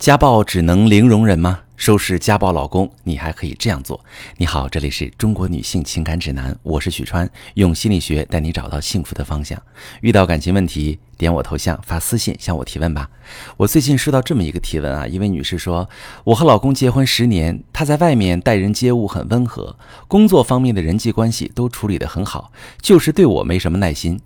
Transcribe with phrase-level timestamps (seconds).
[0.00, 1.60] 家暴只能零容忍吗？
[1.76, 4.02] 收拾家暴老公，你还可以这样做。
[4.38, 9.62] 你好，这里是中国女性情感指南，我是许川，用心理学带你找到幸福的方向。
[10.00, 13.10] 遇到感情问题，点我头像发私信向我提问吧。
[13.58, 15.86] 我最近收到这么一个提问啊，一位女士说，
[16.24, 19.76] 我和老公结婚十年，他在外面待人接物很温和，
[20.08, 24.18] 工作方面的人际关系都处理得很好，就是对我没什么耐心。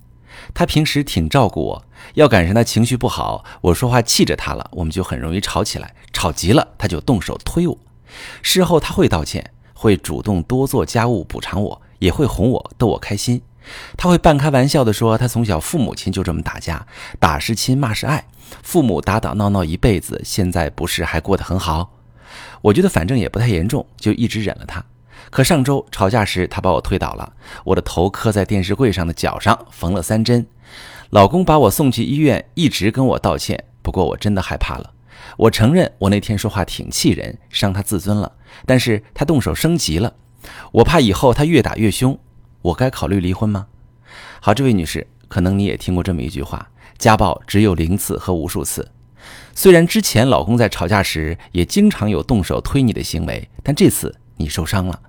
[0.53, 5.93] 他平时挺照顾我，要赶上他情绪不好，我说话气着他了，我们就很容易吵起来。
[6.13, 7.77] 吵急了，他就动手推我。
[8.41, 13.41] 事后他会道歉，会主动多做家务补偿我，也会哄我逗我开心。
[13.97, 16.85] 他会半开玩笑地说，他从小父母亲就这么打架，
[17.19, 18.25] 打是亲，骂是爱，
[18.61, 21.91] 父母打打闹闹一辈子，现在不是还过得很好？
[22.61, 24.85] 我觉得反正也不太严重，就一直忍了他。
[25.29, 27.33] 可上周吵架时，他把我推倒了，
[27.63, 30.45] 我的头磕在电视柜上的脚上，缝了三针。
[31.09, 33.63] 老公把我送去医院，一直跟我道歉。
[33.81, 34.91] 不过我真的害怕了。
[35.37, 38.31] 我承认我那天说话挺气人，伤他自尊了。
[38.65, 40.13] 但是他动手升级了，
[40.71, 42.17] 我怕以后他越打越凶。
[42.61, 43.67] 我该考虑离婚吗？
[44.39, 48.89] 好，这位女士，可能你也听过这么一句话：家暴只有零次和无数次。
[49.53, 54.99] 虽然之前老公在吵架时也经常有动手推你的行为，但这次你受伤了。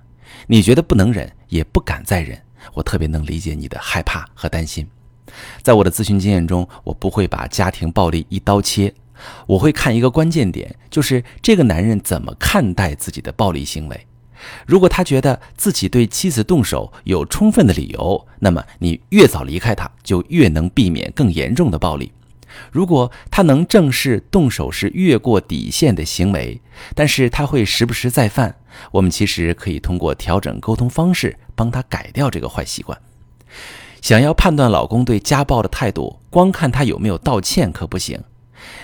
[0.47, 2.39] 你觉得不能忍，也不敢再忍，
[2.73, 4.87] 我特别能理解你的害怕和担心。
[5.61, 8.93] 在我的咨询经验中，我不会把家庭暴力一刀切，
[9.45, 14.07] 我会看一个关键点，就是这个男人怎么看待自己的暴力行为。
[14.65, 22.11] 如果他觉得自己对妻子动手有充分的理由，那么你越早离开他，就越能避免更严重的暴力。
[22.71, 26.61] 如果他能正视动手是越过底线的行为，
[26.95, 28.55] 但是他会时不时再犯，
[28.91, 32.97] 我们其实可以通过调整沟通方式帮他改掉这个坏习惯。
[34.01, 38.21] 想要判断老公对家暴的态度，光看他有没有道歉可不行。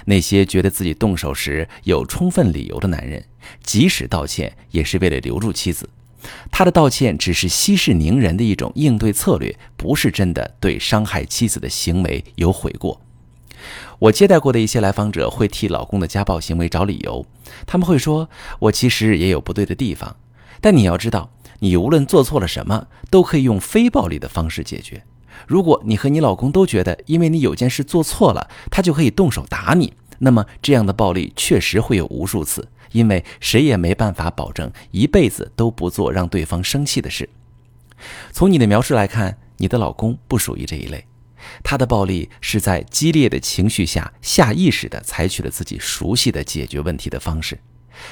[0.06, 3.24] 那些觉得自己动手时有充分理由的男人，
[3.64, 5.90] 即使道歉也是为了留住妻子，
[6.52, 13.00] 他的道歉只是息事宁人的一种应对策略，不是真的对伤害妻子的行为有悔过。
[14.00, 17.26] 我接待过的一些来访者会替老公的家暴行为找理由，
[17.66, 18.30] 他们会说
[18.60, 20.16] ：“我其实也有不对的地方。”
[20.62, 21.30] 但你要知道，
[21.60, 25.04] 你无论做错了什么，都可以用非暴力的方式解决。
[25.48, 37.28] 如果你和你老公都觉得，因为你有件事做错了，他就可以动手打你，那么这样的暴力确实会有无数次，因为谁也没办法保证一辈子都不做让对方生气的事。
[38.32, 41.06] 从你的描述来看，你的老公不属于这一类。
[41.64, 47.60] 他的暴力是在激烈的情绪下下意识地采取了自己熟悉的解决问题的方式。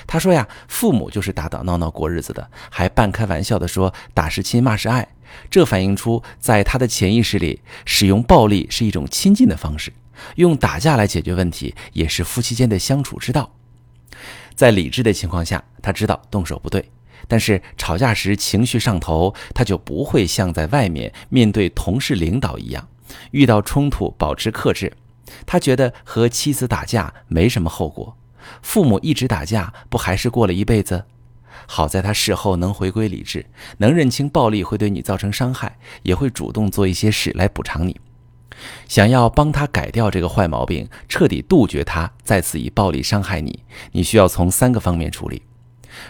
[0.05, 5.07] 他说呀，父母就是打打闹闹过日子的，还半开玩笑地说打是亲，骂是爱。
[5.49, 9.91] 这反映出在他的潜意识里，使用暴力是一种亲近的方式，
[10.35, 13.51] 用打架来解决问题也是夫妻间的相处之道。
[14.55, 16.91] 在理智的情况下，他知道动手不对，
[17.27, 22.87] 但是吵架时情绪上头，他就不会像在外面面对同事、领导一样。
[23.31, 24.93] 遇到冲突保持克制，
[25.45, 28.17] 他觉得和妻子打架没什么后果，
[28.61, 31.05] 父母一直打架不还是过了一辈子？
[31.67, 33.45] 好在他事后能回归理智，
[33.77, 37.99] 能认清暴力会对你造成伤害，也会主动做一些事来补偿你。
[38.87, 45.43] 想要帮他改掉这个坏毛病，彻底杜绝他再次以暴力伤害你，你需要从三个方面处理。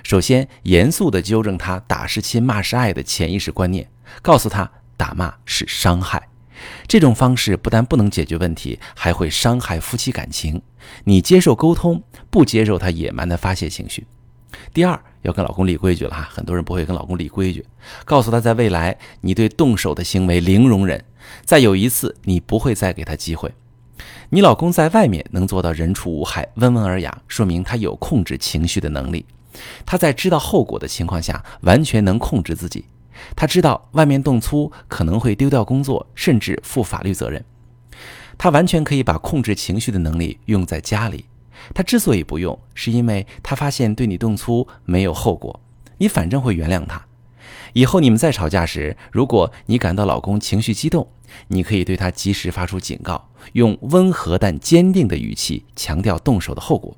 [0.04, 3.90] 首先，严肃地纠正他“打是亲，骂是爱”的潜意识观念，
[4.22, 6.30] 告诉他打骂是伤害。
[6.88, 10.62] 这种方式不但不能解决问题，还会伤害夫妻感情。
[11.04, 14.06] 你接受沟通，不接受他野蛮的发泄情绪。
[14.74, 17.66] 第二，要跟老公立规矩了哈，很多人不会跟老公立规矩，
[18.06, 21.04] 告诉他在未来你对动手的行为零容忍，
[21.46, 23.52] 再有一次你不会再给他机会。
[24.30, 29.26] 你老公在外面能做到人畜无害、温文尔雅，说明他有控制情绪的能力。
[29.86, 32.86] 他在知道后果的情况下，完全能控制自己。
[33.36, 37.44] 他知道外面动粗可能会丢掉工作，甚至负法律责任。
[38.38, 41.26] 他完全可以把控制情绪的能力用在家里。
[41.76, 45.60] 他之所以不用，是因为他发现对你动粗没有后果，
[45.98, 47.06] 你反正会原谅他。
[47.74, 51.08] 以后你们再吵架时，如果你感到老公情绪激动，
[51.48, 56.98] 你可以对他及时发出警告，用温和但坚定的语气强调动手的后果。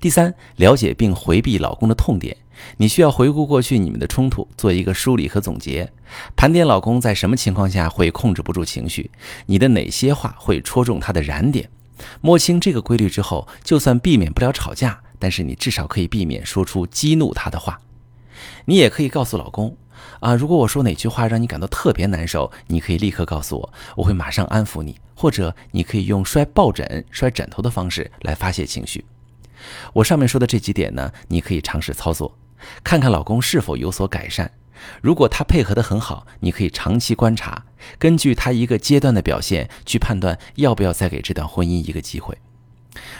[0.00, 2.36] 第三，了解并回避老公的痛点。
[2.76, 5.92] 你需要回顾过去你们的冲突，做一个梳理和总结，
[6.36, 9.10] 盘点老公在什么情况下会控制不住情绪，
[9.46, 11.68] 你的哪些话会戳中他的燃点。
[12.20, 17.80] 摸清这个规律之后，就算避免不了吵架，但是你至少可以避免说出激怒他的话。
[18.66, 19.76] 你也可以告诉老公
[20.20, 24.96] 啊，如果我说哪句话让你感到特别难受，你可以立刻告诉我，我会马上安抚你。
[25.20, 29.04] 或者你可以用摔抱枕、摔枕头的方式来发泄情绪。
[29.92, 32.32] 我上面说的这几点呢，你可以尝试操作，
[32.82, 34.50] 看看老公是否有所改善。
[35.02, 37.64] 如果他配合得很好，你可以长期观察，
[37.98, 42.36] 根据他一个阶段的表现去判断要不要再给这段婚姻一个机会。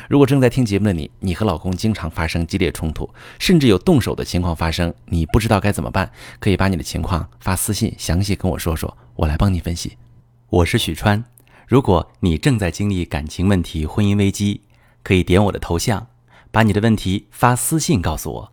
[0.09, 3.09] 如果正在听节目的你，你和老公经常发生激烈冲突，
[3.39, 9.97] 甚至有动手的情况发生，你不知道该怎么办，可以把你的情况发私信，详细跟我说说，我来帮你分析。
[10.49, 11.25] 我是许川，
[11.67, 14.63] 如果你正在经历感情问题、婚姻危机，
[15.03, 16.09] 可以点我的头像，
[16.51, 18.53] 把你的问题发私信告诉我，